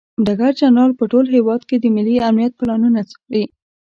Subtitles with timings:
[0.25, 3.43] ډګر جنرال په ټول هیواد کې د ملي امنیت پلانونه څاري.